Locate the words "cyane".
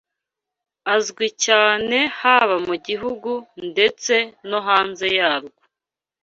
1.45-1.97